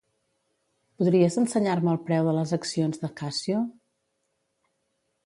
Podries 1.01 1.35
ensenyar-me 1.41 1.93
el 1.93 1.99
preu 2.07 2.29
de 2.29 2.33
les 2.37 2.53
accions 2.59 3.05
de 3.05 3.11
Casio? 3.21 3.61